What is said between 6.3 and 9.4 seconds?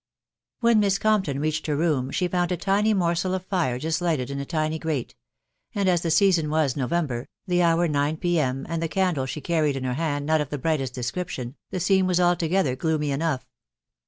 was November, the hour nine p. m., and the candb